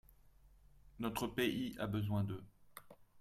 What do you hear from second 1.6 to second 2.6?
a besoin d’eux.